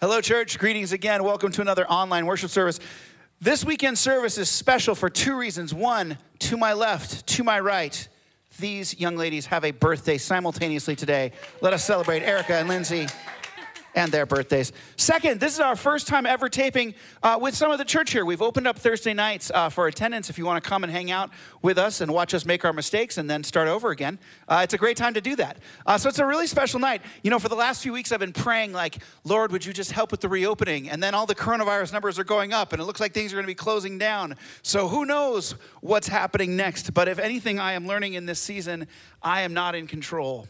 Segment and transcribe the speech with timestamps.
[0.00, 0.60] Hello, church.
[0.60, 1.24] Greetings again.
[1.24, 2.78] Welcome to another online worship service.
[3.40, 5.74] This weekend service is special for two reasons.
[5.74, 8.08] One, to my left, to my right,
[8.60, 11.32] these young ladies have a birthday simultaneously today.
[11.62, 13.08] Let us celebrate Erica and Lindsay
[13.94, 14.72] and their birthdays.
[14.96, 18.24] Second, this is our first time ever taping uh, with some of the church here.
[18.24, 21.10] We've opened up Thursday nights uh, for attendance if you want to come and hang
[21.10, 21.30] out
[21.62, 24.18] with us and watch us make our mistakes and then start over again.
[24.46, 25.58] Uh, it's a great time to do that.
[25.86, 27.02] Uh, so it's a really special night.
[27.22, 29.92] You know, for the last few weeks, I've been praying, like, Lord, would you just
[29.92, 30.88] help with the reopening?
[30.90, 33.36] And then all the coronavirus numbers are going up and it looks like things are
[33.36, 34.36] going to be closing down.
[34.62, 36.94] So who knows what's happening next?
[36.94, 38.86] But if anything I am learning in this season,
[39.22, 40.46] I am not in control.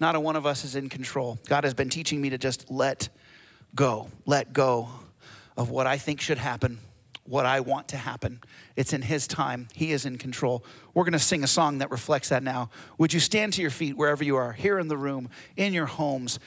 [0.00, 1.38] Not a one of us is in control.
[1.48, 3.08] God has been teaching me to just let
[3.74, 4.88] go, let go
[5.56, 6.78] of what I think should happen,
[7.24, 8.40] what I want to happen.
[8.76, 10.64] It's in His time, He is in control.
[10.94, 12.70] We're going to sing a song that reflects that now.
[12.98, 15.86] Would you stand to your feet wherever you are, here in the room, in your
[15.86, 16.38] homes,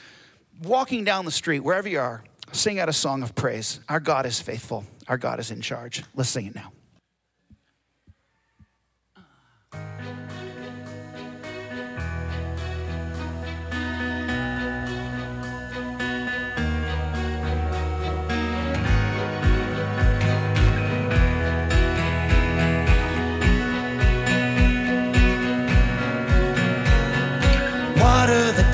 [0.64, 2.24] walking down the street, wherever you are?
[2.52, 3.80] Sing out a song of praise.
[3.90, 6.04] Our God is faithful, our God is in charge.
[6.16, 6.72] Let's sing it now.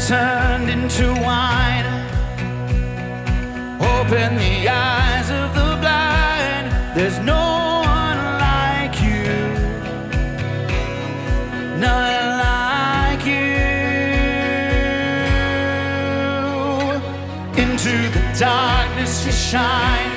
[0.08, 1.88] Turned into wine.
[3.82, 6.72] Open the eyes of the blind.
[6.96, 9.26] There's no one like you.
[11.80, 13.56] None like you.
[17.64, 20.15] Into the darkness you shine.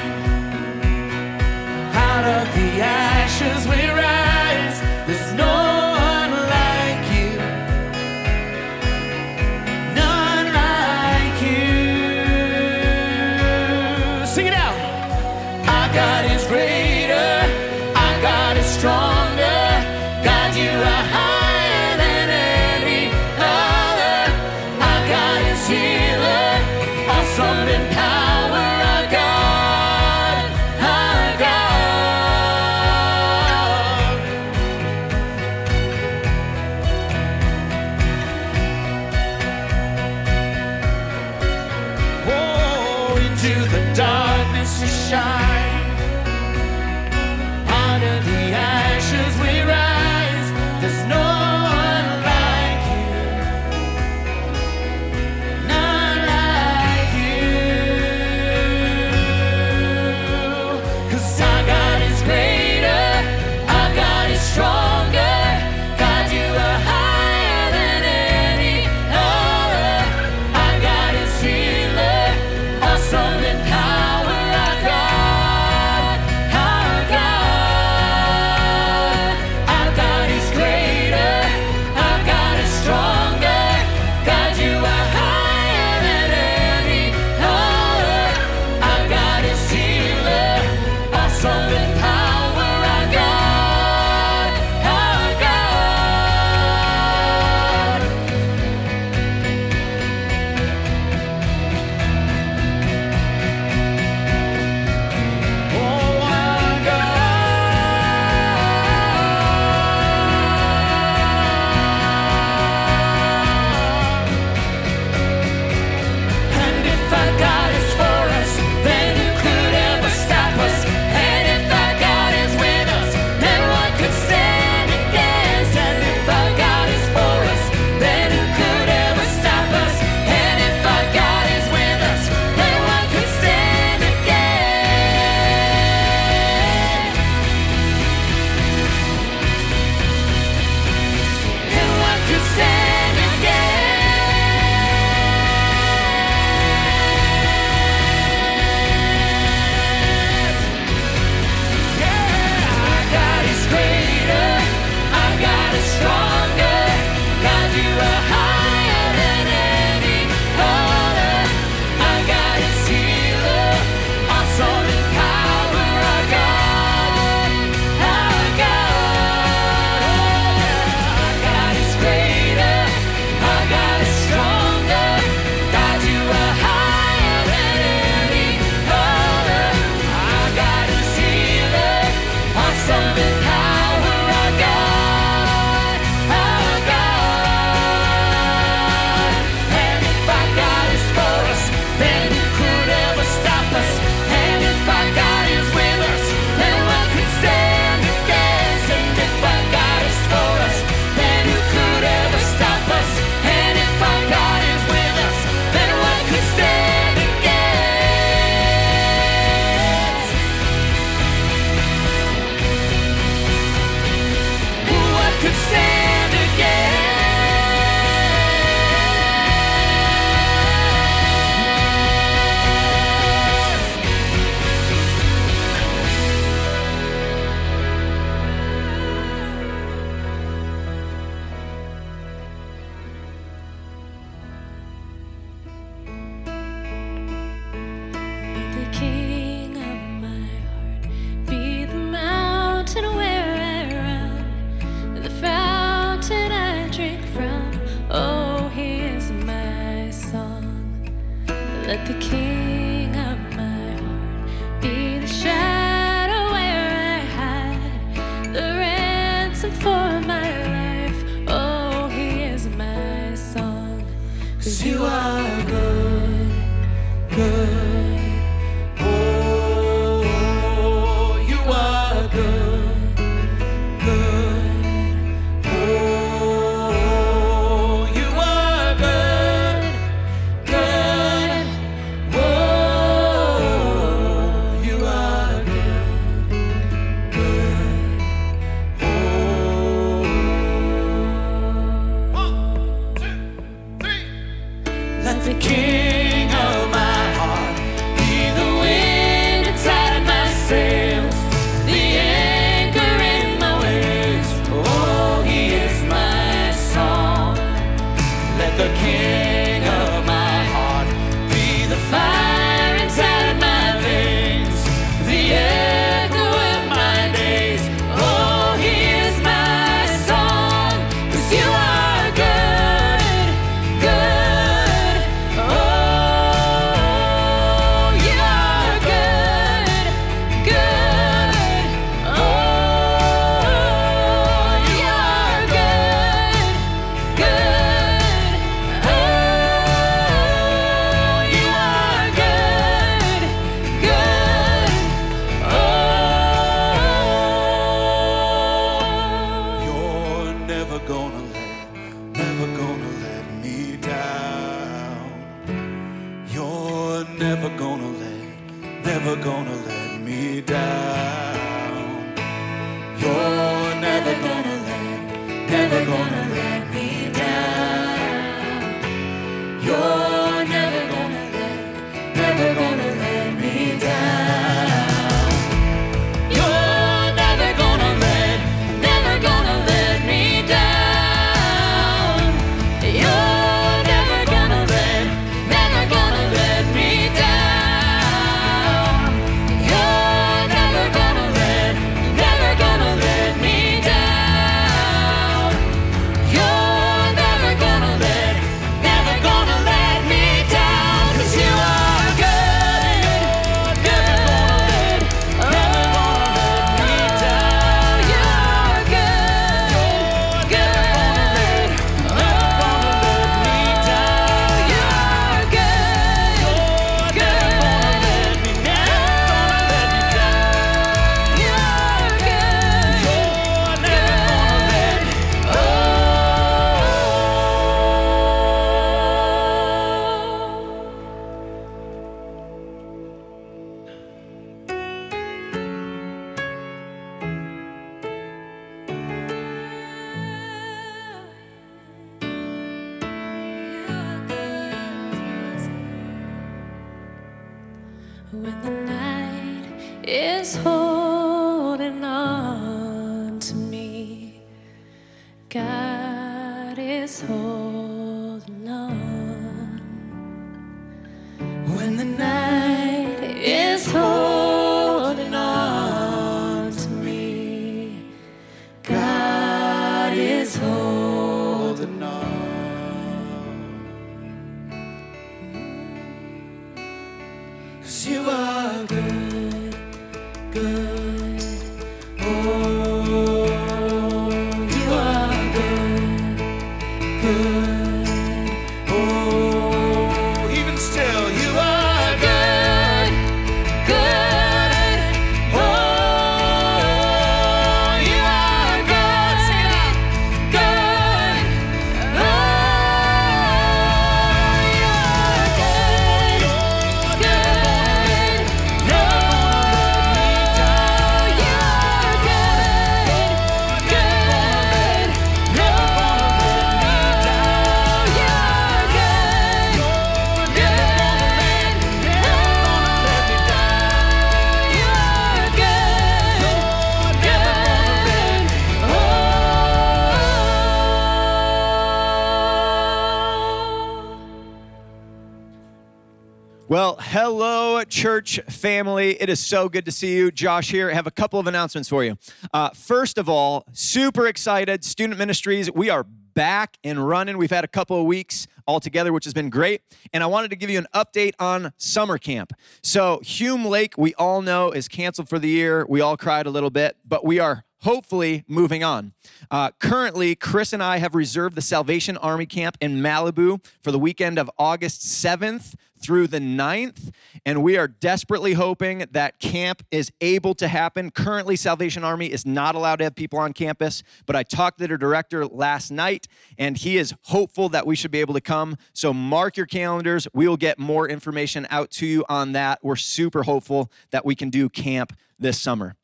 [538.18, 539.40] Church family.
[539.40, 540.50] It is so good to see you.
[540.50, 541.08] Josh here.
[541.08, 542.37] I have a couple of announcements for you.
[542.75, 545.04] Uh, first of all, super excited.
[545.04, 547.56] Student Ministries, we are back and running.
[547.58, 550.02] We've had a couple of weeks all together, which has been great.
[550.32, 552.72] And I wanted to give you an update on summer camp.
[553.04, 556.04] So, Hume Lake, we all know, is canceled for the year.
[556.08, 559.32] We all cried a little bit, but we are hopefully moving on.
[559.70, 564.18] Uh, currently, Chris and I have reserved the Salvation Army camp in Malibu for the
[564.18, 567.32] weekend of August 7th through the 9th,
[567.64, 571.30] and we are desperately hoping that camp is able to happen.
[571.30, 575.06] Currently, Salvation Army is not allowed to have people on campus, but I talked to
[575.06, 576.46] their director last night,
[576.78, 578.96] and he is hopeful that we should be able to come.
[579.12, 580.46] So mark your calendars.
[580.52, 582.98] We will get more information out to you on that.
[583.02, 586.14] We're super hopeful that we can do camp this summer.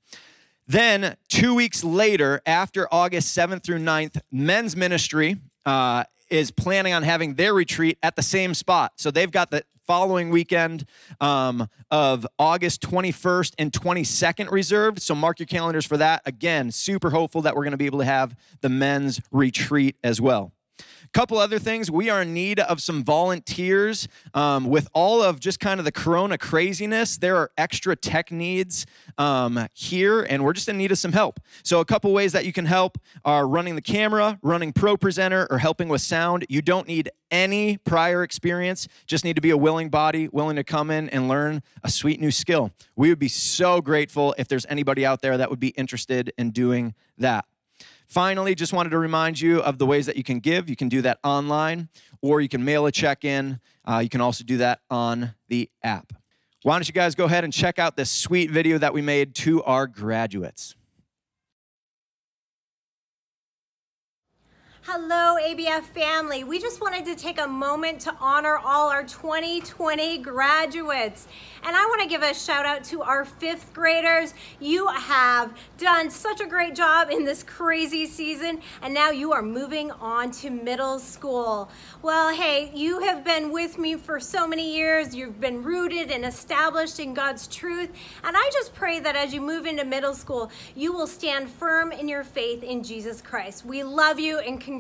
[0.67, 5.37] Then, two weeks later, after August 7th through 9th, men's ministry
[5.67, 8.93] uh, is planning on having their retreat at the same spot.
[8.97, 10.85] So they've got the following weekend
[11.21, 15.01] um, of August 21st and 22nd reserved.
[15.01, 16.23] So mark your calendars for that.
[16.27, 20.21] Again, super hopeful that we're going to be able to have the men's retreat as
[20.21, 20.53] well.
[21.15, 21.93] Couple other things.
[21.93, 24.09] We are in need of some volunteers.
[24.35, 28.85] Um, with all of just kind of the corona craziness, there are extra tech needs
[29.17, 31.39] um, here, and we're just in need of some help.
[31.63, 35.47] So, a couple ways that you can help are running the camera, running Pro Presenter,
[35.51, 36.47] or helping with sound.
[36.49, 40.65] You don't need any prior experience, just need to be a willing body, willing to
[40.65, 42.73] come in and learn a sweet new skill.
[42.97, 46.51] We would be so grateful if there's anybody out there that would be interested in
[46.51, 47.45] doing that.
[48.07, 50.69] Finally, just wanted to remind you of the ways that you can give.
[50.69, 51.89] You can do that online,
[52.21, 53.61] or you can mail a check in.
[53.85, 56.13] Uh, you can also do that on the app.
[56.63, 59.35] Why don't you guys go ahead and check out this sweet video that we made
[59.37, 60.75] to our graduates?
[64.87, 66.45] Hello, ABF family.
[66.45, 71.27] We just wanted to take a moment to honor all our 2020 graduates.
[71.63, 74.35] And I want to give a shout out to our fifth graders.
[74.61, 79.41] You have done such a great job in this crazy season, and now you are
[79.41, 81.71] moving on to middle school.
[82.03, 85.15] Well, hey, you have been with me for so many years.
[85.15, 87.89] You've been rooted and established in God's truth.
[88.23, 91.91] And I just pray that as you move into middle school, you will stand firm
[91.91, 93.65] in your faith in Jesus Christ.
[93.65, 94.74] We love you and congratulations.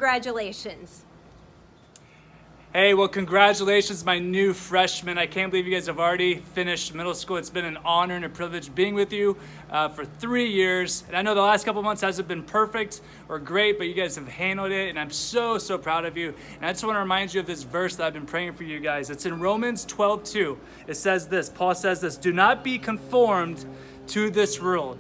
[2.76, 5.16] Hey, well, congratulations, my new freshmen.
[5.16, 7.36] I can't believe you guys have already finished middle school.
[7.36, 9.36] It's been an honor and a privilege being with you
[9.70, 11.04] uh, for three years.
[11.06, 14.16] And I know the last couple months hasn't been perfect or great, but you guys
[14.16, 16.34] have handled it, and I'm so, so proud of you.
[16.56, 18.64] And I just want to remind you of this verse that I've been praying for
[18.64, 19.08] you guys.
[19.08, 20.58] It's in Romans 12 2.
[20.88, 23.64] It says this Paul says this Do not be conformed
[24.08, 24.98] to this world,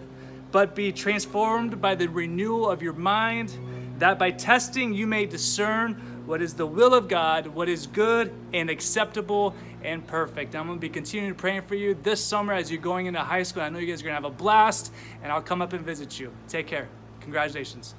[0.52, 3.58] but be transformed by the renewal of your mind,
[3.98, 5.94] that by testing you may discern
[6.26, 10.56] what is the will of God, what is good and acceptable and perfect.
[10.56, 13.42] I'm going to be continuing praying for you this summer as you're going into high
[13.42, 13.62] school.
[13.62, 15.84] I know you guys are going to have a blast, and I'll come up and
[15.84, 16.32] visit you.
[16.48, 16.88] Take care.
[17.20, 17.94] Congratulations.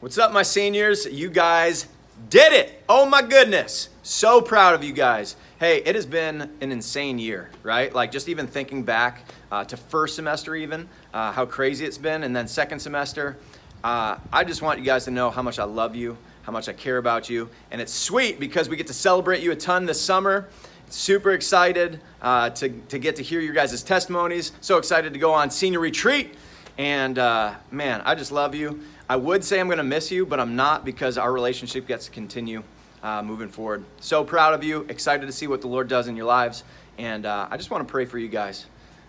[0.00, 1.06] What's up, my seniors?
[1.06, 1.86] You guys
[2.28, 2.82] did it!
[2.88, 3.88] Oh my goodness!
[4.02, 5.36] So proud of you guys.
[5.58, 7.92] Hey, it has been an insane year, right?
[7.92, 12.22] Like just even thinking back uh, to first semester, even uh, how crazy it's been,
[12.22, 13.36] and then second semester.
[13.84, 16.70] Uh, I just want you guys to know how much I love you, how much
[16.70, 19.84] I care about you, and it's sweet because we get to celebrate you a ton
[19.84, 20.48] this summer.
[20.88, 24.52] Super excited uh, to, to get to hear your guys' testimonies.
[24.62, 26.34] So excited to go on senior retreat.
[26.78, 28.80] And uh, man, I just love you.
[29.06, 32.06] I would say I'm going to miss you, but I'm not because our relationship gets
[32.06, 32.62] to continue
[33.02, 33.84] uh, moving forward.
[34.00, 34.86] So proud of you.
[34.88, 36.64] Excited to see what the Lord does in your lives.
[36.96, 38.64] And uh, I just want to pray for you guys.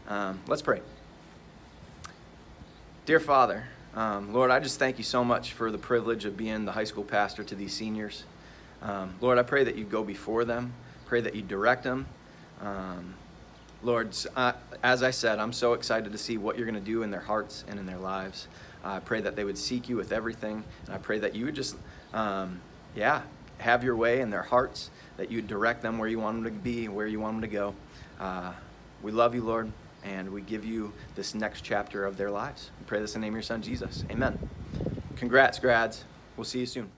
[0.10, 0.82] Um, let's pray.
[3.06, 6.66] Dear Father, um, Lord, I just thank you so much for the privilege of being
[6.66, 8.26] the high school pastor to these seniors.
[8.82, 10.74] Um, Lord, I pray that you go before them,
[11.06, 12.06] pray that you direct them.
[12.62, 13.16] Um,
[13.82, 17.04] Lord, uh, as I said, I'm so excited to see what you're going to do
[17.04, 18.48] in their hearts and in their lives.
[18.84, 21.46] Uh, I pray that they would seek you with everything, and I pray that you
[21.46, 21.76] would just,
[22.14, 22.60] um,
[22.96, 23.22] yeah,
[23.60, 26.60] have your way in their hearts, that you direct them where you want them to
[26.60, 27.76] be, where you want them to go.
[28.20, 28.52] Uh,
[29.02, 29.72] we love you, Lord,
[30.06, 32.72] and we give you this next chapter of their lives.
[32.80, 34.06] We pray this in the name of your Son, Jesus.
[34.10, 34.38] Amen.
[35.16, 36.06] Congrats, grads.
[36.38, 36.92] We'll see you soon.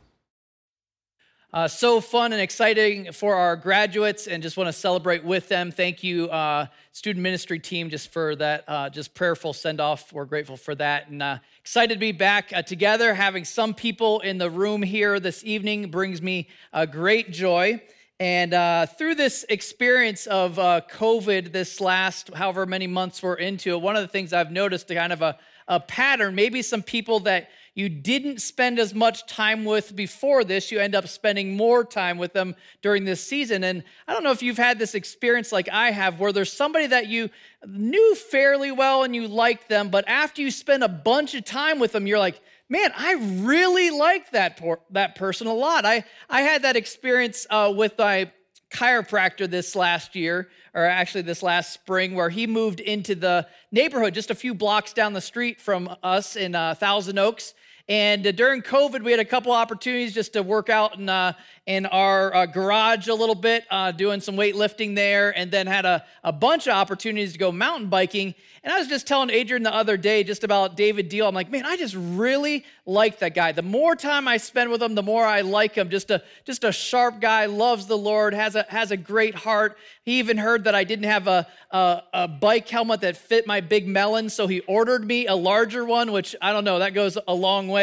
[1.54, 5.72] Uh, so fun and exciting for our graduates, and just want to celebrate with them.
[5.72, 10.12] Thank you, uh, student ministry team, just for that uh, just prayerful send off.
[10.12, 13.14] We're grateful for that, and uh, excited to be back uh, together.
[13.14, 17.82] Having some people in the room here this evening brings me a great joy.
[18.20, 23.72] And uh, through this experience of uh, COVID, this last however many months we're into
[23.72, 27.20] it, one of the things I've noticed, kind of a, a pattern, maybe some people
[27.22, 31.86] that you didn't spend as much time with before this, you end up spending more
[31.86, 33.64] time with them during this season.
[33.64, 36.88] And I don't know if you've had this experience like I have, where there's somebody
[36.88, 37.30] that you
[37.68, 41.78] knew fairly well and you liked them, but after you spend a bunch of time
[41.78, 45.86] with them, you're like, man, I really like that por- that person a lot.
[45.86, 48.32] I I had that experience uh, with my
[48.72, 54.14] chiropractor this last year, or actually this last spring, where he moved into the neighborhood
[54.14, 57.54] just a few blocks down the street from us in uh, Thousand Oaks.
[57.90, 61.34] And uh, during COVID, we had a couple opportunities just to work out in, uh,
[61.66, 65.86] in our uh, garage a little bit, uh, doing some weightlifting there, and then had
[65.86, 68.36] a, a bunch of opportunities to go mountain biking.
[68.62, 71.26] And I was just telling Adrian the other day just about David Deal.
[71.26, 73.54] I'm like, man, I just really like that guy.
[73.54, 75.90] The more time I spend with him, the more I like him.
[75.90, 79.78] Just a just a sharp guy, loves the Lord, has a has a great heart.
[80.04, 83.62] He even heard that I didn't have a, a, a bike helmet that fit my
[83.62, 87.18] big melon, so he ordered me a larger one, which I don't know, that goes
[87.28, 87.77] a long way.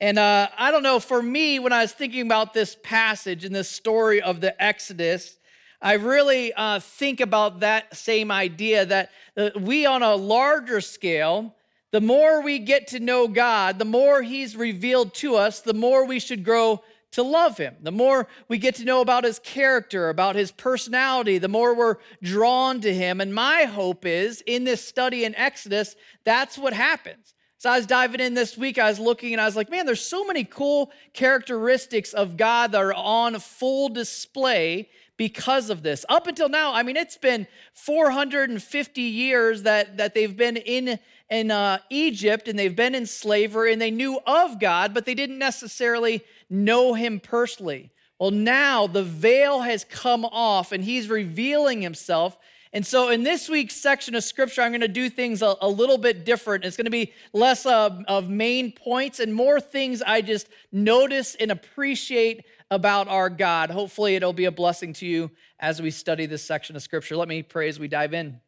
[0.00, 3.54] And uh, I don't know, for me, when I was thinking about this passage and
[3.54, 5.36] this story of the Exodus,
[5.82, 11.54] I really uh, think about that same idea that uh, we, on a larger scale,
[11.90, 16.06] the more we get to know God, the more He's revealed to us, the more
[16.06, 16.82] we should grow
[17.12, 17.76] to love Him.
[17.82, 21.96] The more we get to know about His character, about His personality, the more we're
[22.22, 23.20] drawn to Him.
[23.20, 27.34] And my hope is in this study in Exodus, that's what happens.
[27.60, 29.84] So I was diving in this week, I was looking and I was like, man,
[29.84, 36.06] there's so many cool characteristics of God that are on full display because of this.
[36.08, 41.50] Up until now, I mean, it's been 450 years that, that they've been in, in
[41.50, 45.38] uh, Egypt and they've been in slavery and they knew of God, but they didn't
[45.38, 47.90] necessarily know him personally.
[48.18, 52.38] Well, now the veil has come off and he's revealing himself.
[52.72, 55.68] And so, in this week's section of scripture, I'm going to do things a, a
[55.68, 56.64] little bit different.
[56.64, 61.34] It's going to be less of, of main points and more things I just notice
[61.34, 63.70] and appreciate about our God.
[63.70, 67.16] Hopefully, it'll be a blessing to you as we study this section of scripture.
[67.16, 68.40] Let me pray as we dive in.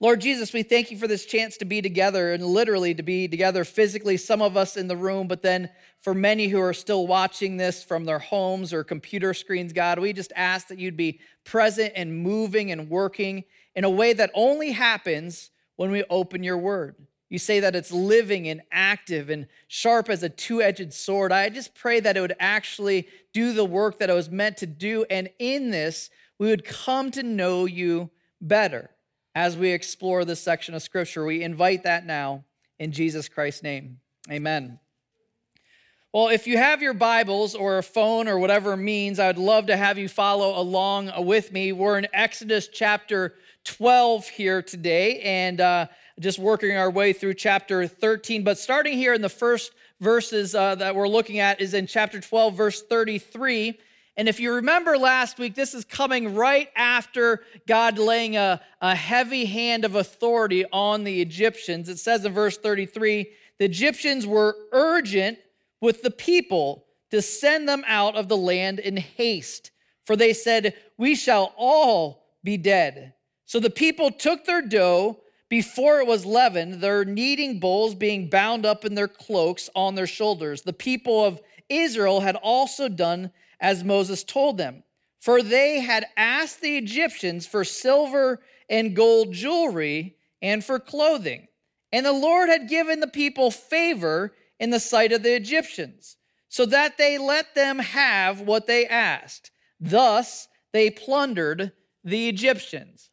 [0.00, 3.26] Lord Jesus, we thank you for this chance to be together and literally to be
[3.26, 7.08] together physically, some of us in the room, but then for many who are still
[7.08, 11.18] watching this from their homes or computer screens, God, we just ask that you'd be
[11.42, 13.42] present and moving and working
[13.74, 16.94] in a way that only happens when we open your word.
[17.28, 21.32] You say that it's living and active and sharp as a two edged sword.
[21.32, 24.66] I just pray that it would actually do the work that it was meant to
[24.66, 25.04] do.
[25.10, 26.08] And in this,
[26.38, 28.90] we would come to know you better
[29.38, 31.24] as we explore this section of scripture.
[31.24, 32.42] We invite that now
[32.80, 34.00] in Jesus Christ's name.
[34.28, 34.80] Amen.
[36.12, 39.66] Well, if you have your Bibles or a phone or whatever means, I would love
[39.66, 41.70] to have you follow along with me.
[41.70, 45.20] We're in Exodus chapter 12 here today.
[45.20, 45.86] And, uh,
[46.18, 48.42] just working our way through chapter 13.
[48.42, 49.70] But starting here in the first
[50.00, 53.78] verses uh, that we're looking at is in chapter 12, verse 33.
[54.18, 58.96] And if you remember last week, this is coming right after God laying a, a
[58.96, 61.88] heavy hand of authority on the Egyptians.
[61.88, 65.38] It says in verse 33 the Egyptians were urgent
[65.80, 69.70] with the people to send them out of the land in haste,
[70.04, 73.14] for they said, We shall all be dead.
[73.46, 78.66] So the people took their dough before it was leavened, their kneading bowls being bound
[78.66, 80.62] up in their cloaks on their shoulders.
[80.62, 84.84] The people of Israel had also done as Moses told them,
[85.20, 91.48] for they had asked the Egyptians for silver and gold jewelry and for clothing.
[91.92, 96.16] And the Lord had given the people favor in the sight of the Egyptians,
[96.48, 99.50] so that they let them have what they asked.
[99.80, 101.72] Thus they plundered
[102.04, 103.07] the Egyptians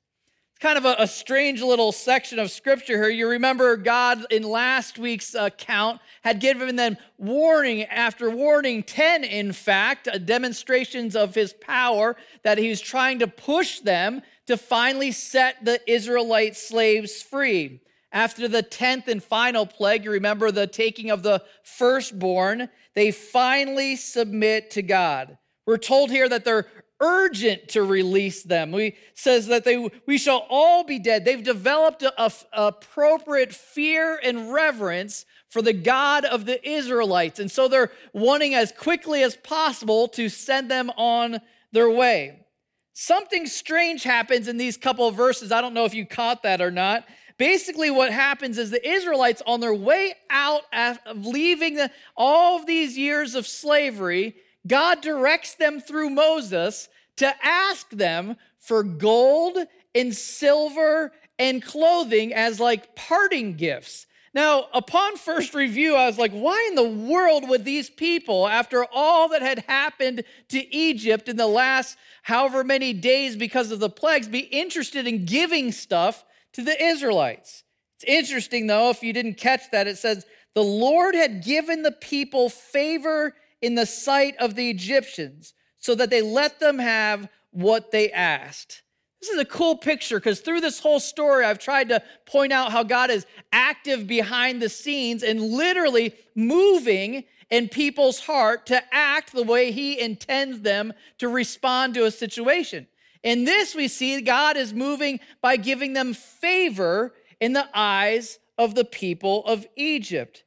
[0.66, 3.12] kind of a, a, strange little section of scripture here.
[3.12, 9.54] You remember God in last week's account had given them warning after warning, 10 in
[9.54, 15.64] fact, demonstrations of his power that he was trying to push them to finally set
[15.64, 17.80] the Israelite slaves free.
[18.12, 23.96] After the 10th and final plague, you remember the taking of the firstborn, they finally
[23.96, 25.38] submit to God.
[25.68, 26.66] We're told here that they're
[27.00, 28.72] urgent to release them.
[28.72, 31.26] We says that they we shall all be dead.
[31.26, 37.40] They've developed a, appropriate fear and reverence for the God of the Israelites.
[37.40, 41.40] And so they're wanting as quickly as possible to send them on
[41.72, 42.46] their way.
[42.94, 45.52] Something strange happens in these couple of verses.
[45.52, 47.06] I don't know if you caught that or not.
[47.38, 52.66] Basically, what happens is the Israelites, on their way out of leaving the, all of
[52.66, 54.36] these years of slavery,
[54.68, 59.58] God directs them through Moses to ask them for gold
[59.94, 64.08] and silver and clothing as like parting gifts.
[64.34, 68.86] Now, upon first review, I was like, why in the world would these people, after
[68.92, 73.90] all that had happened to Egypt in the last however many days because of the
[73.90, 77.64] plagues, be interested in giving stuff to the Israelites?
[77.96, 81.94] It's interesting, though, if you didn't catch that, it says the Lord had given the
[81.94, 87.92] people favor in the sight of the Egyptians so that they let them have what
[87.92, 88.84] they asked.
[89.20, 92.72] This is a cool picture because through this whole story, I've tried to point out
[92.72, 99.34] how God is active behind the scenes and literally moving in people's heart to act
[99.34, 102.86] the way He intends them to respond to a situation.
[103.24, 108.76] In this, we see God is moving by giving them favor in the eyes of
[108.76, 110.45] the people of Egypt.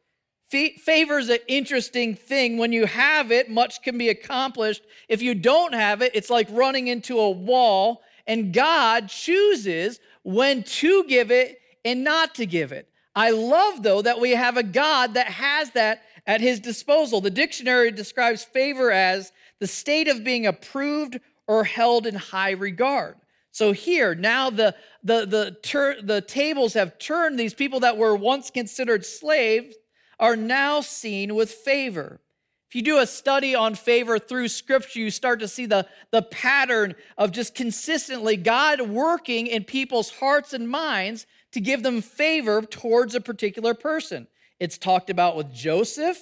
[0.50, 2.56] Favor is an interesting thing.
[2.56, 4.82] When you have it, much can be accomplished.
[5.06, 10.62] If you don't have it, it's like running into a wall, and God chooses when
[10.62, 12.88] to give it and not to give it.
[13.14, 17.20] I love, though, that we have a God that has that at his disposal.
[17.20, 23.16] The dictionary describes favor as the state of being approved or held in high regard.
[23.50, 27.38] So here, now the, the, the, tur- the tables have turned.
[27.38, 29.74] These people that were once considered slaves
[30.18, 32.20] are now seen with favor.
[32.68, 36.20] If you do a study on favor through scripture, you start to see the, the
[36.20, 42.60] pattern of just consistently God working in people's hearts and minds to give them favor
[42.60, 44.26] towards a particular person.
[44.60, 46.18] It's talked about with Joseph,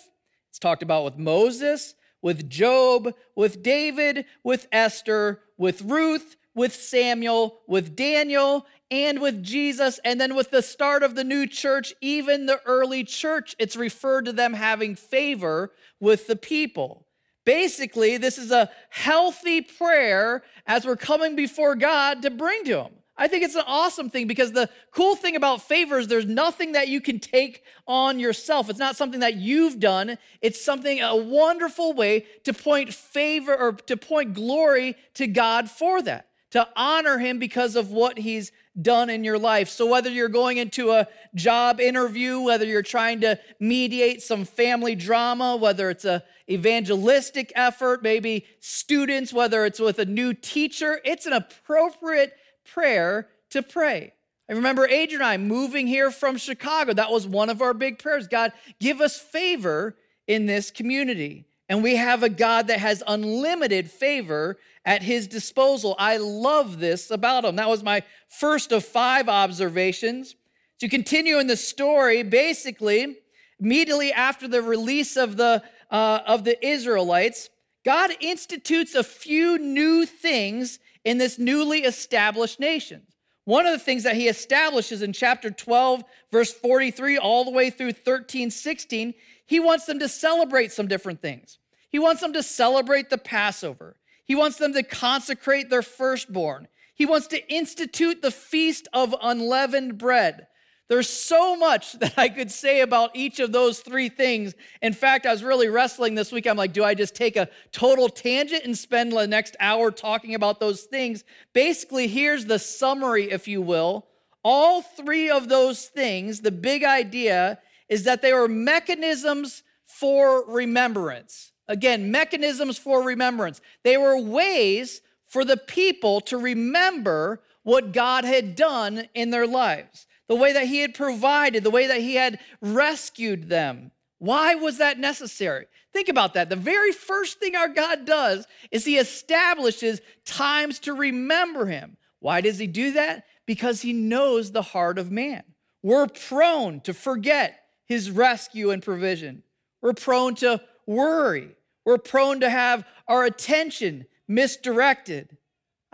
[0.51, 7.61] it's talked about with Moses, with Job, with David, with Esther, with Ruth, with Samuel,
[7.69, 10.01] with Daniel, and with Jesus.
[10.05, 14.25] And then with the start of the new church, even the early church, it's referred
[14.25, 17.07] to them having favor with the people.
[17.45, 22.93] Basically, this is a healthy prayer as we're coming before God to bring to Him.
[23.19, 26.73] I think it's an awesome thing because the cool thing about favor is there's nothing
[26.73, 28.69] that you can take on yourself.
[28.69, 30.19] It's not something that you've done.
[30.43, 36.03] It's something, a wonderful way to point favor or to point glory to God for
[36.03, 39.69] that, to honor Him because of what He's done in your life.
[39.69, 44.95] So, whether you're going into a job interview, whether you're trying to mediate some family
[44.95, 51.27] drama, whether it's a evangelistic effort, maybe students, whether it's with a new teacher, it's
[51.27, 52.33] an appropriate
[52.65, 54.13] prayer to pray.
[54.49, 56.93] I remember Adrian and I moving here from Chicago.
[56.93, 58.29] That was one of our big prayers.
[58.29, 59.97] God, give us favor
[60.29, 61.47] in this community.
[61.69, 65.97] And we have a God that has unlimited favor at his disposal.
[65.99, 67.57] I love this about him.
[67.57, 70.37] That was my first of five observations.
[70.81, 73.17] To continue in the story, basically,
[73.59, 77.51] immediately after the release of the, uh, of the Israelites,
[77.85, 83.03] God institutes a few new things in this newly established nation.
[83.47, 87.71] One of the things that he establishes in chapter 12, verse 43, all the way
[87.71, 89.15] through 13, 16,
[89.47, 91.59] he wants them to celebrate some different things.
[91.89, 93.95] He wants them to celebrate the Passover.
[94.25, 96.67] He wants them to consecrate their firstborn.
[96.93, 100.49] He wants to institute the feast of unleavened bread.
[100.89, 104.55] There's so much that I could say about each of those three things.
[104.83, 106.47] In fact, I was really wrestling this week.
[106.47, 110.35] I'm like, do I just take a total tangent and spend the next hour talking
[110.35, 111.25] about those things?
[111.53, 114.07] Basically, here's the summary, if you will.
[114.45, 121.53] All three of those things, the big idea is that they were mechanisms for remembrance.
[121.69, 123.61] Again, mechanisms for remembrance.
[123.83, 130.07] They were ways for the people to remember what God had done in their lives
[130.29, 133.91] the way that he had provided, the way that he had rescued them.
[134.19, 135.67] Why was that necessary?
[135.93, 136.49] Think about that.
[136.49, 141.97] The very first thing our God does is he establishes times to remember him.
[142.21, 143.25] Why does he do that?
[143.47, 145.43] Because he knows the heart of man.
[145.83, 149.43] We're prone to forget his rescue and provision.
[149.81, 151.57] We're prone to worry.
[151.85, 155.37] We're prone to have our attention misdirected.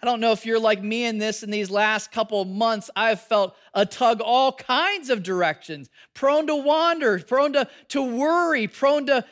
[0.02, 2.90] I don't know if you're like me in this in these last couple months.
[2.96, 8.66] I've felt a tug all kinds of directions, prone to wander, prone to, to worry,
[8.66, 9.24] prone to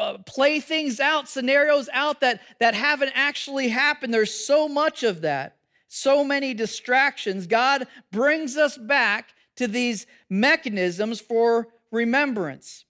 [0.00, 4.14] uh, play things out, scenarios out that, that haven't actually happened.
[4.14, 5.56] There's so much of that,
[5.88, 7.46] so many distractions.
[7.46, 12.86] God brings us back to these mechanisms for remembrance.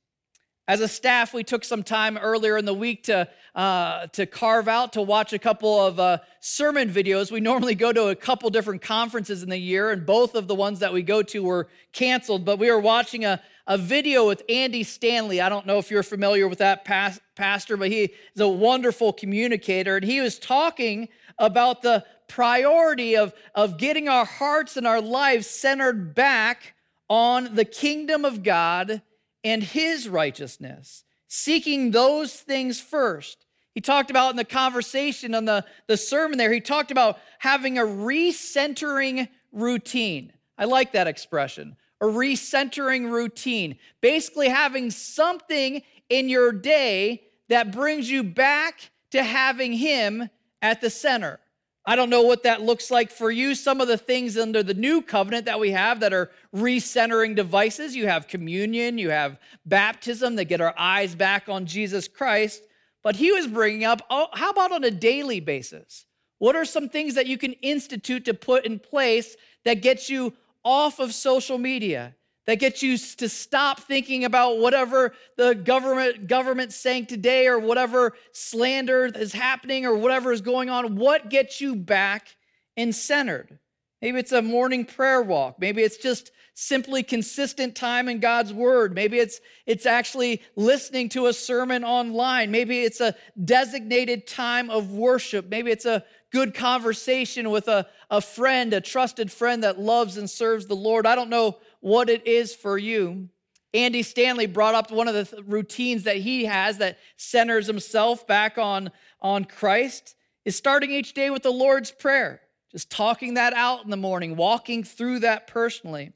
[0.69, 4.69] As a staff, we took some time earlier in the week to, uh, to carve
[4.69, 7.33] out to watch a couple of uh, sermon videos.
[7.33, 10.55] We normally go to a couple different conferences in the year, and both of the
[10.55, 12.45] ones that we go to were canceled.
[12.45, 15.41] But we were watching a, a video with Andy Stanley.
[15.41, 19.13] I don't know if you're familiar with that past, pastor, but he is a wonderful
[19.13, 19.97] communicator.
[19.97, 21.09] And he was talking
[21.41, 26.75] about the priority of, of getting our hearts and our lives centered back
[27.11, 29.03] on the kingdom of God
[29.45, 33.47] and his righteousness, seeking those things first.
[33.75, 37.79] He talked about in the conversation on the, the sermon there, he talked about having
[37.79, 40.33] a recentering routine.
[40.59, 41.77] I like that expression.
[42.01, 43.79] a recentering routine.
[44.01, 50.29] Basically, having something in your day that brings you back to having Him
[50.61, 51.39] at the center.
[51.85, 53.57] I don't know what that looks like for you.
[53.57, 57.97] Some of the things under the new covenant that we have that are recentering devices
[57.97, 62.63] you have communion, you have baptism that get our eyes back on Jesus Christ.
[63.03, 66.07] But he was bringing up oh, how about on a daily basis?
[66.39, 70.35] What are some things that you can institute to put in place that gets you
[70.65, 72.15] off of social media?
[72.47, 78.15] That gets you to stop thinking about whatever the government government's saying today or whatever
[78.33, 80.97] slander is happening or whatever is going on.
[80.97, 82.37] What gets you back
[82.77, 83.59] and centered?
[84.01, 85.61] Maybe it's a morning prayer walk.
[85.61, 88.95] Maybe it's just simply consistent time in God's word.
[88.95, 92.51] Maybe it's it's actually listening to a sermon online.
[92.51, 95.49] Maybe it's a designated time of worship.
[95.49, 100.29] Maybe it's a good conversation with a, a friend a trusted friend that loves and
[100.29, 101.07] serves the Lord.
[101.07, 103.29] I don't know what it is for you.
[103.75, 108.27] Andy Stanley brought up one of the th- routines that he has that centers himself
[108.27, 108.91] back on,
[109.21, 110.15] on Christ
[110.45, 112.41] is starting each day with the Lord's Prayer,
[112.71, 116.13] just talking that out in the morning, walking through that personally.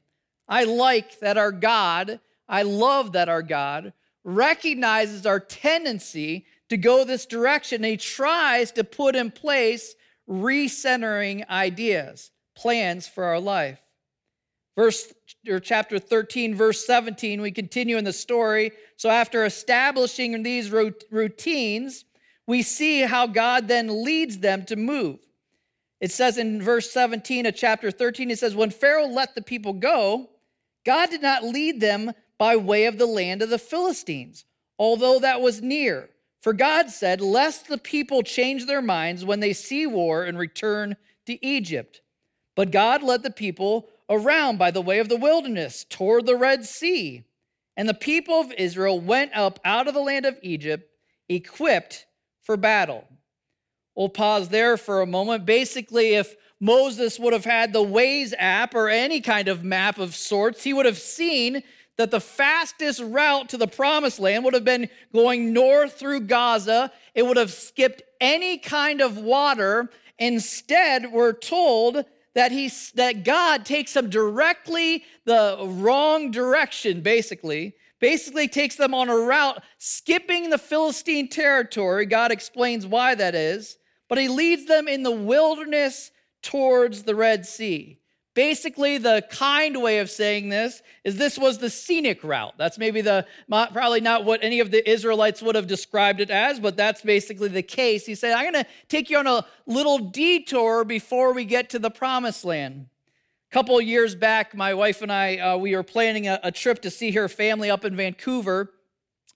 [0.47, 7.03] I like that our God, I love that our God recognizes our tendency to go
[7.03, 7.83] this direction.
[7.83, 9.95] And he tries to put in place
[10.29, 13.79] recentering ideas, plans for our life.
[14.77, 15.11] Verse
[15.49, 18.71] or chapter 13, verse 17, we continue in the story.
[18.95, 22.05] So after establishing these routines,
[22.45, 25.17] we see how God then leads them to move.
[25.99, 29.73] It says in verse 17 of chapter 13, it says, When Pharaoh let the people
[29.73, 30.29] go,
[30.85, 34.45] God did not lead them by way of the land of the Philistines,
[34.77, 36.09] although that was near.
[36.43, 40.95] For God said, Lest the people change their minds when they see war and return
[41.25, 42.01] to Egypt.
[42.55, 46.65] But God led the people around by the way of the wilderness toward the Red
[46.65, 47.23] Sea.
[47.75, 50.89] And the people of Israel went up out of the land of Egypt
[51.29, 52.05] equipped
[52.41, 53.07] for battle.
[53.95, 55.45] We'll pause there for a moment.
[55.45, 60.15] Basically, if Moses would have had the Waze app or any kind of map of
[60.15, 61.61] sorts, he would have seen
[61.97, 66.91] that the fastest route to the promised land would have been going north through Gaza.
[67.15, 69.89] It would have skipped any kind of water.
[70.19, 72.05] Instead, we're told
[72.37, 77.73] that he that God takes them directly the wrong direction basically.
[77.99, 82.05] Basically takes them on a route skipping the Philistine territory.
[82.05, 87.45] God explains why that is but he leads them in the wilderness towards the Red
[87.45, 87.99] Sea
[88.37, 92.53] Basically, the kind way of saying this is this was the scenic route.
[92.55, 96.59] That's maybe the probably not what any of the Israelites would have described it as,
[96.59, 98.05] but that's basically the case.
[98.05, 101.79] He said, I'm going to take you on a little detour before we get to
[101.79, 102.89] the promised land.
[103.49, 106.83] A couple years back, my wife and I, uh, we were planning a, a, trip
[106.83, 108.71] to see her family up in Vancouver.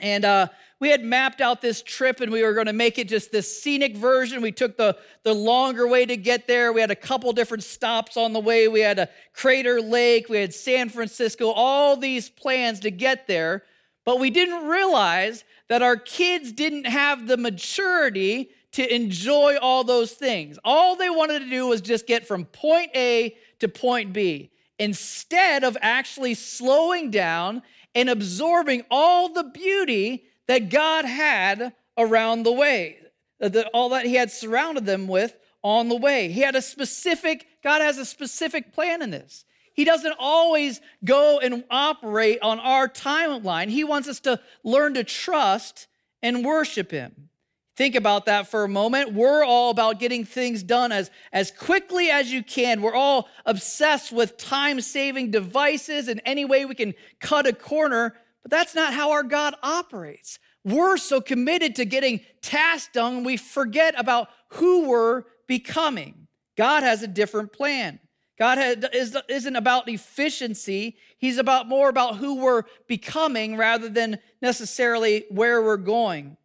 [0.01, 0.47] And uh,
[0.79, 3.61] we had mapped out this trip and we were going to make it just this
[3.61, 4.41] scenic version.
[4.41, 6.73] We took the, the longer way to get there.
[6.73, 8.67] We had a couple different stops on the way.
[8.67, 13.63] We had a Crater Lake, we had San Francisco, all these plans to get there.
[14.03, 20.13] But we didn't realize that our kids didn't have the maturity to enjoy all those
[20.13, 20.57] things.
[20.63, 25.63] All they wanted to do was just get from point A to point B instead
[25.63, 27.61] of actually slowing down
[27.95, 32.97] and absorbing all the beauty that God had around the way,
[33.41, 36.29] uh, the, all that He had surrounded them with on the way.
[36.29, 39.45] He had a specific, God has a specific plan in this.
[39.73, 43.69] He doesn't always go and operate on our timeline.
[43.69, 45.87] He wants us to learn to trust
[46.21, 47.29] and worship Him.
[47.77, 49.13] Think about that for a moment.
[49.13, 52.81] We're all about getting things done as, as quickly as you can.
[52.81, 58.15] We're all obsessed with time saving devices and any way we can cut a corner.
[58.41, 60.37] But that's not how our God operates.
[60.63, 66.27] We're so committed to getting tasks done, we forget about who we're becoming.
[66.57, 67.99] God has a different plan.
[68.37, 70.97] God has, isn't about efficiency.
[71.17, 76.37] He's about more about who we're becoming rather than necessarily where we're going.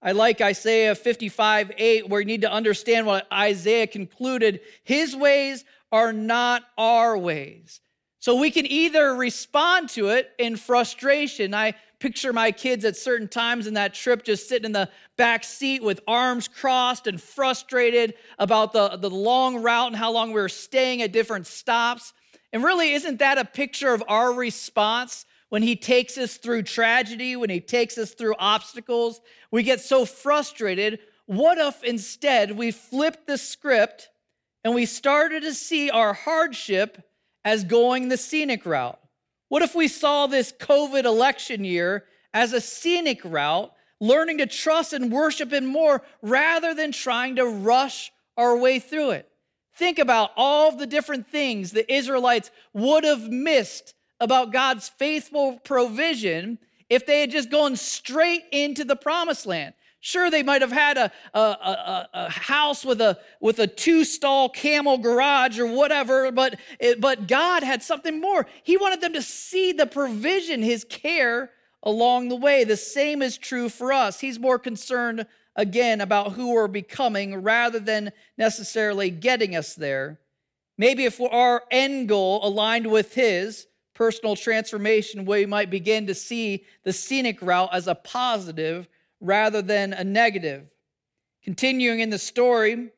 [0.00, 4.60] I like Isaiah 55 8, where you need to understand what Isaiah concluded.
[4.84, 7.80] His ways are not our ways.
[8.20, 11.54] So we can either respond to it in frustration.
[11.54, 15.44] I picture my kids at certain times in that trip just sitting in the back
[15.44, 20.40] seat with arms crossed and frustrated about the, the long route and how long we
[20.40, 22.12] were staying at different stops.
[22.52, 27.36] And really, isn't that a picture of our response when He takes us through tragedy,
[27.36, 29.20] when He takes us through obstacles?
[29.50, 31.00] We get so frustrated.
[31.26, 34.08] What if instead we flipped the script
[34.64, 37.02] and we started to see our hardship
[37.44, 38.98] as going the scenic route.
[39.48, 44.92] What if we saw this COVID election year as a scenic route, learning to trust
[44.92, 49.30] and worship Him more rather than trying to rush our way through it?
[49.74, 56.58] Think about all the different things the Israelites would have missed about God's faithful provision
[56.90, 59.74] if they had just gone straight into the promised land.
[60.00, 64.04] Sure, they might have had a, a, a, a house with a, with a two
[64.04, 68.46] stall camel garage or whatever, but, it, but God had something more.
[68.62, 71.50] He wanted them to see the provision, His care
[71.82, 72.62] along the way.
[72.62, 74.20] The same is true for us.
[74.20, 75.26] He's more concerned,
[75.56, 80.20] again, about who we're becoming rather than necessarily getting us there.
[80.76, 83.66] Maybe if our end goal aligned with His,
[83.98, 88.86] personal transformation, we might begin to see the scenic route as a positive
[89.20, 90.62] rather than a negative.
[91.42, 92.90] Continuing in the story,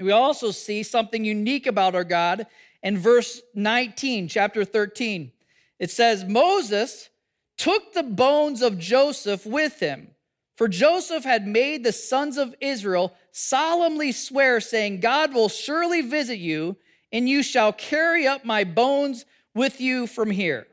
[0.00, 2.48] we also see something unique about our God
[2.82, 5.30] in verse 19, chapter 13.
[5.78, 7.08] It says, Moses
[7.56, 10.08] took the bones of Joseph with him,
[10.56, 16.38] for Joseph had made the sons of Israel solemnly swear, saying, God will surely visit
[16.38, 16.78] you,
[17.12, 20.66] and you shall carry up my bones with you from here.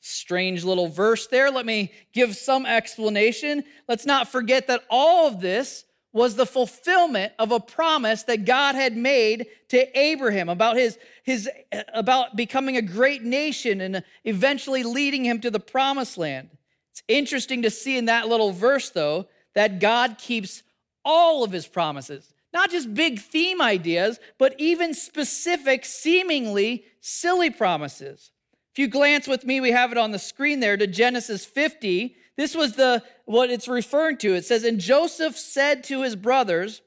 [0.00, 1.50] Strange little verse there.
[1.50, 3.64] Let me give some explanation.
[3.88, 8.74] Let's not forget that all of this was the fulfillment of a promise that God
[8.74, 11.48] had made to Abraham about his, his
[11.92, 16.48] about becoming a great nation and eventually leading him to the promised land.
[16.92, 20.62] It's interesting to see in that little verse though that God keeps
[21.04, 22.32] all of his promises.
[22.56, 28.30] Not just big theme ideas, but even specific seemingly silly promises.
[28.72, 32.16] If you glance with me, we have it on the screen there to Genesis 50.
[32.38, 34.34] This was the what it's referring to.
[34.34, 36.80] It says, And Joseph said to his brothers,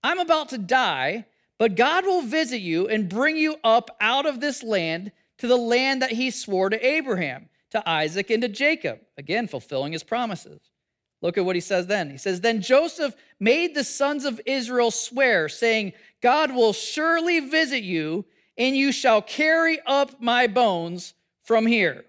[0.00, 1.26] I'm about to die,
[1.58, 5.56] but God will visit you and bring you up out of this land to the
[5.56, 9.00] land that he swore to Abraham, to Isaac, and to Jacob.
[9.18, 10.60] Again, fulfilling his promises.
[11.26, 12.08] Look at what he says then.
[12.08, 17.82] He says, Then Joseph made the sons of Israel swear, saying, God will surely visit
[17.82, 18.24] you
[18.56, 22.04] and you shall carry up my bones from here.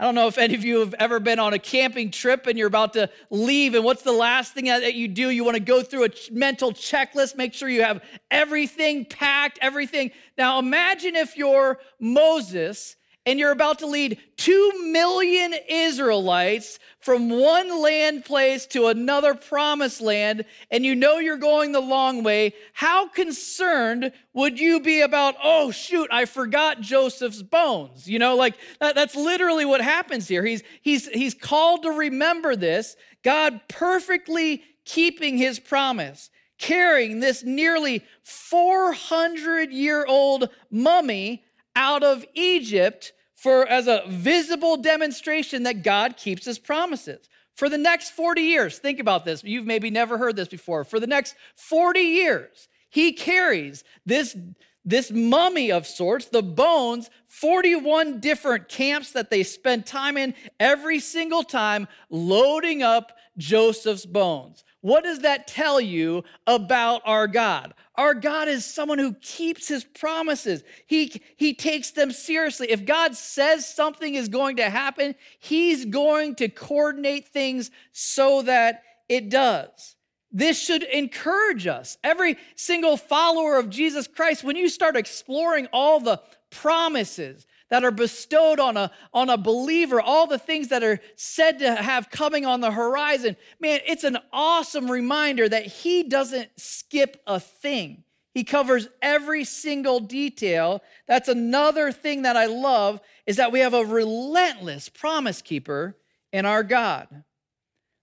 [0.00, 2.58] I don't know if any of you have ever been on a camping trip and
[2.58, 5.30] you're about to leave, and what's the last thing that you do?
[5.30, 10.10] You want to go through a mental checklist, make sure you have everything packed, everything.
[10.36, 17.82] Now, imagine if you're Moses and you're about to lead 2 million Israelites from one
[17.82, 23.08] land place to another promised land, and you know you're going the long way, how
[23.08, 28.08] concerned would you be about, oh, shoot, I forgot Joseph's bones?
[28.08, 30.44] You know, like that, that's literally what happens here.
[30.44, 38.02] He's, he's, he's called to remember this, God perfectly keeping his promise carrying this nearly
[38.22, 41.44] 400 year old mummy
[41.76, 47.28] out of Egypt for as a visible demonstration that God keeps his promises.
[47.54, 49.44] For the next 40 years, think about this.
[49.44, 50.84] You've maybe never heard this before.
[50.84, 54.36] For the next 40 years, he carries this
[54.84, 61.00] this mummy of sorts, the bones, 41 different camps that they spend time in every
[61.00, 64.62] single time, loading up Joseph's bones.
[64.82, 67.72] What does that tell you about our God?
[67.96, 70.64] Our God is someone who keeps his promises.
[70.86, 72.70] He, he takes them seriously.
[72.70, 78.82] If God says something is going to happen, he's going to coordinate things so that
[79.08, 79.94] it does.
[80.32, 81.96] This should encourage us.
[82.02, 86.20] Every single follower of Jesus Christ, when you start exploring all the
[86.50, 91.58] promises, that are bestowed on a, on a believer, all the things that are said
[91.60, 93.36] to have coming on the horizon.
[93.60, 98.04] Man, it's an awesome reminder that he doesn't skip a thing.
[98.34, 100.82] He covers every single detail.
[101.06, 105.96] That's another thing that I love is that we have a relentless promise keeper
[106.32, 107.24] in our God.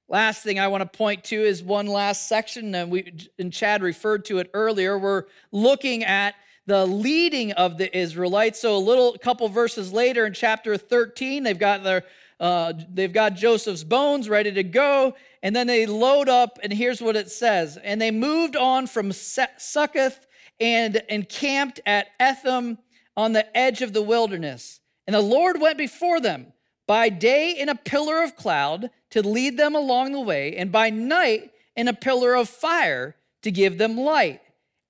[0.07, 3.81] Last thing I want to point to is one last section, and we and Chad
[3.81, 4.97] referred to it earlier.
[4.97, 6.35] We're looking at
[6.71, 8.61] the leading of the Israelites.
[8.61, 12.03] So a little couple verses later in chapter 13, they've got their
[12.39, 15.13] uh, they've got Joseph's bones ready to go,
[15.43, 17.77] and then they load up, and here's what it says.
[17.83, 20.25] And they moved on from Succoth
[20.61, 22.77] and encamped at Etham
[23.17, 24.79] on the edge of the wilderness.
[25.05, 26.53] And the Lord went before them
[26.87, 30.89] by day in a pillar of cloud to lead them along the way, and by
[30.89, 34.41] night in a pillar of fire to give them light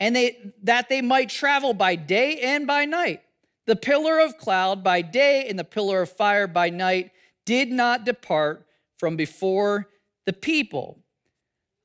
[0.02, 3.22] and they, that they might travel by day and by night.
[3.68, 7.12] The pillar of cloud by day and the pillar of fire by night
[7.45, 8.66] did not depart
[8.97, 9.88] from before
[10.26, 10.97] the people.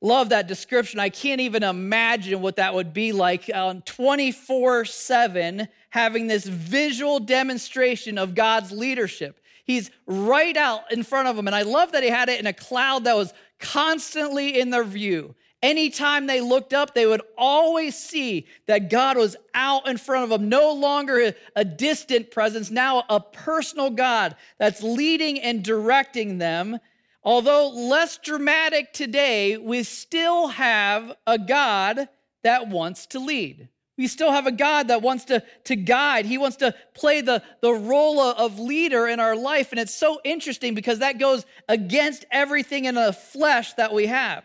[0.01, 0.99] Love that description.
[0.99, 3.51] I can't even imagine what that would be like
[3.85, 9.39] 24 7, having this visual demonstration of God's leadership.
[9.63, 11.45] He's right out in front of them.
[11.45, 14.83] And I love that he had it in a cloud that was constantly in their
[14.83, 15.35] view.
[15.63, 20.29] Anytime they looked up, they would always see that God was out in front of
[20.29, 26.79] them, no longer a distant presence, now a personal God that's leading and directing them.
[27.23, 32.07] Although less dramatic today, we still have a God
[32.43, 33.67] that wants to lead.
[33.97, 36.27] We still have a God that wants to, to guide.
[36.27, 39.71] He wants to play the, the role of leader in our life.
[39.71, 44.43] And it's so interesting because that goes against everything in the flesh that we have.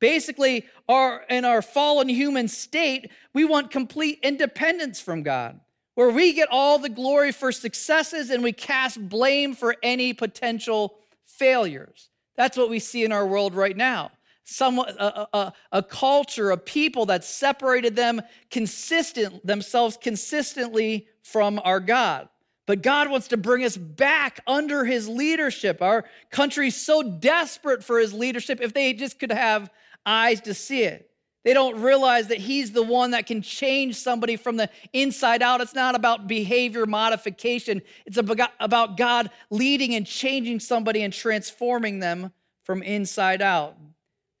[0.00, 5.60] Basically, our, in our fallen human state, we want complete independence from God,
[5.94, 10.96] where we get all the glory for successes and we cast blame for any potential
[11.26, 12.10] failures.
[12.36, 14.10] That's what we see in our world right now.
[14.44, 18.20] Some, a, a, a culture, a people that separated them
[18.50, 22.28] consistent, themselves consistently from our God.
[22.66, 25.80] But God wants to bring us back under his leadership.
[25.80, 28.60] Our country's so desperate for his leadership.
[28.60, 29.70] If they just could have
[30.06, 31.10] eyes to see it.
[31.44, 35.60] They don't realize that he's the one that can change somebody from the inside out.
[35.60, 42.32] It's not about behavior modification, it's about God leading and changing somebody and transforming them
[42.64, 43.76] from inside out.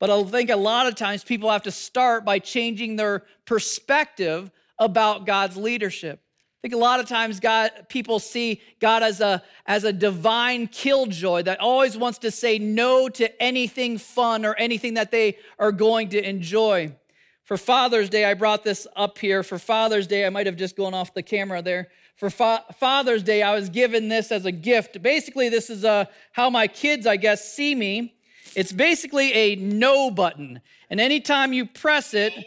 [0.00, 4.50] But I think a lot of times people have to start by changing their perspective
[4.78, 6.23] about God's leadership
[6.64, 11.42] think a lot of times God people see God as a as a divine killjoy
[11.42, 16.08] that always wants to say no to anything fun or anything that they are going
[16.08, 16.96] to enjoy.
[17.42, 19.42] For Father's Day, I brought this up here.
[19.42, 21.88] For Father's Day, I might have just gone off the camera there.
[22.16, 25.02] For Fa- Father's Day, I was given this as a gift.
[25.02, 28.14] Basically, this is uh, how my kids, I guess, see me.
[28.56, 30.62] It's basically a no button.
[30.88, 32.40] And anytime you press it, no,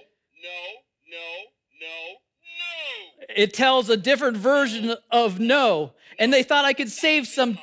[1.07, 1.17] no,
[1.81, 2.15] no,
[3.35, 5.93] it tells a different version of no.
[6.19, 7.57] And they thought I could save some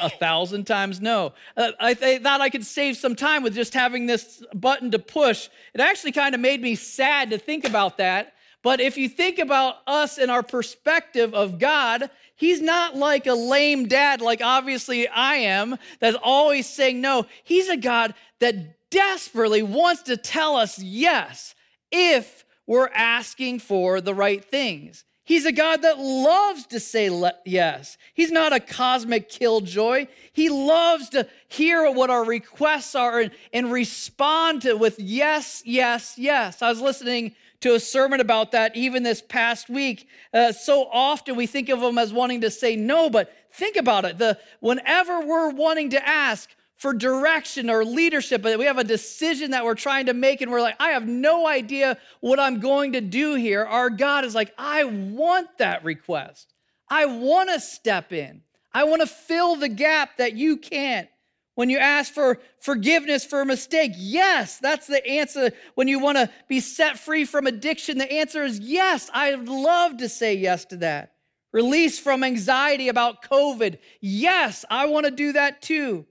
[0.00, 1.34] a thousand times no.
[1.56, 4.98] Uh, I th- thought I could save some time with just having this button to
[4.98, 5.48] push.
[5.72, 8.32] It actually kind of made me sad to think about that.
[8.62, 13.34] But if you think about us and our perspective of God, He's not like a
[13.34, 17.26] lame dad, like obviously I am, that's always saying no.
[17.44, 21.54] He's a God that desperately wants to tell us yes
[21.92, 25.04] if we're asking for the right things.
[25.26, 27.10] He's a God that loves to say
[27.46, 27.96] yes.
[28.12, 30.06] He's not a cosmic killjoy.
[30.32, 36.18] He loves to hear what our requests are and, and respond to with yes, yes,
[36.18, 36.60] yes.
[36.60, 40.06] I was listening to a sermon about that even this past week.
[40.34, 44.04] Uh, so often we think of him as wanting to say no, but think about
[44.04, 44.18] it.
[44.18, 46.50] The whenever we're wanting to ask,
[46.84, 50.52] for direction or leadership, but we have a decision that we're trying to make, and
[50.52, 53.64] we're like, I have no idea what I'm going to do here.
[53.64, 56.52] Our God is like, I want that request.
[56.90, 58.42] I want to step in.
[58.70, 61.08] I want to fill the gap that you can't.
[61.54, 65.52] When you ask for forgiveness for a mistake, yes, that's the answer.
[65.76, 69.08] When you want to be set free from addiction, the answer is yes.
[69.14, 71.14] I'd love to say yes to that.
[71.50, 76.04] Release from anxiety about COVID, yes, I want to do that too.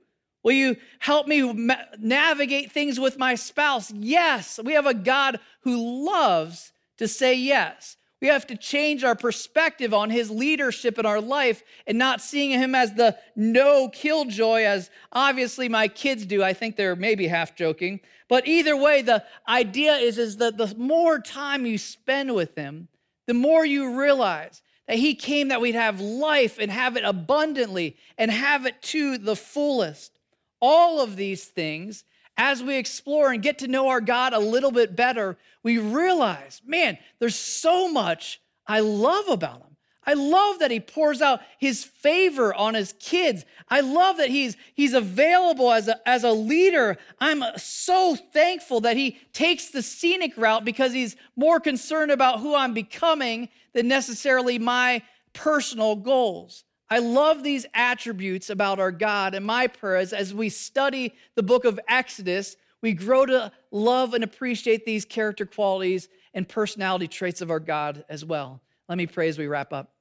[0.44, 3.92] Will you help me ma- navigate things with my spouse?
[3.92, 4.60] Yes.
[4.64, 7.98] We have a God who loves to say yes.
[8.22, 12.52] We have to change our perspective on his leadership in our life and not seeing
[12.52, 16.42] him as the no killjoy, as obviously my kids do.
[16.42, 18.00] I think they're maybe half joking.
[18.30, 22.88] But either way, the idea is, is that the more time you spend with him,
[23.28, 27.98] the more you realize that he came that we'd have life and have it abundantly
[28.18, 30.20] and have it to the fullest
[30.64, 32.06] all of these things,
[32.38, 36.62] as we explore and get to know our God a little bit better, we realize,
[36.66, 39.76] man, there's so much I love about him.
[40.06, 43.44] I love that he pours out his favor on his kids.
[43.70, 46.98] I love that he's, he's available as a, as a leader.
[47.20, 52.56] I'm so thankful that he takes the scenic route because he's more concerned about who
[52.56, 55.04] I'm becoming than necessarily my
[55.34, 56.64] personal goals.
[56.90, 61.44] I love these attributes about our God, and my prayer is as we study the
[61.44, 67.42] book of Exodus, we grow to love and appreciate these character qualities and personality traits
[67.42, 68.62] of our God as well.
[68.90, 69.94] Let me pray as we wrap up.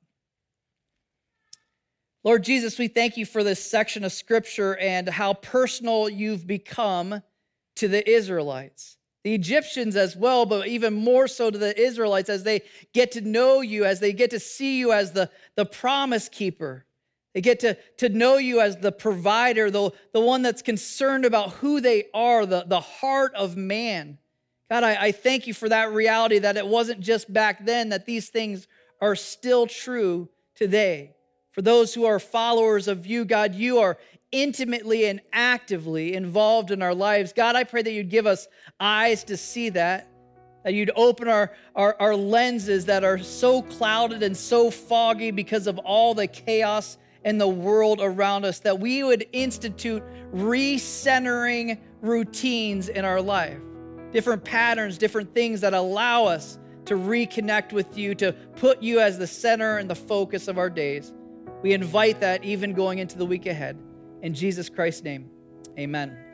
[2.25, 7.23] Lord Jesus, we thank you for this section of scripture and how personal you've become
[7.77, 12.43] to the Israelites, the Egyptians as well, but even more so to the Israelites as
[12.43, 12.63] they
[12.93, 16.85] get to know you, as they get to see you as the, the promise keeper,
[17.35, 21.53] They get to, to know you as the provider, the, the one that's concerned about
[21.55, 24.19] who they are, the, the heart of man.
[24.71, 28.07] God, I, I thank you for that reality that it wasn't just back then, that
[28.07, 28.67] these things
[29.01, 31.15] are still true today.
[31.53, 33.99] For those who are followers of you, God, you are
[34.33, 37.35] intimately and actively involved in our lives.
[37.35, 38.49] God, I pray that you'd give us
[38.81, 40.09] eyes to see that,
[40.65, 45.67] that you'd open our, our, our lenses that are so clouded and so foggy because
[45.67, 50.03] of all the chaos in the world around us, that we would institute
[50.35, 53.59] recentering routines in our life,
[54.11, 59.19] different patterns, different things that allow us to reconnect with you, to put you as
[59.19, 61.13] the center and the focus of our days.
[61.63, 63.79] We invite that even going into the week ahead.
[64.21, 65.31] In Jesus Christ's name,
[65.79, 66.32] amen.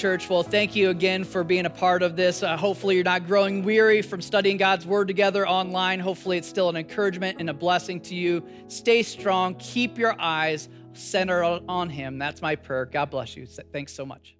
[0.00, 0.30] Church.
[0.30, 2.42] Well, thank you again for being a part of this.
[2.42, 6.00] Uh, hopefully, you're not growing weary from studying God's Word together online.
[6.00, 8.42] Hopefully, it's still an encouragement and a blessing to you.
[8.68, 9.54] Stay strong.
[9.56, 12.18] Keep your eyes centered on Him.
[12.18, 12.86] That's my prayer.
[12.86, 13.46] God bless you.
[13.46, 14.39] Thanks so much.